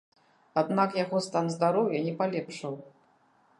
[0.61, 2.73] Аднак яго стан здароўя не палепшаў.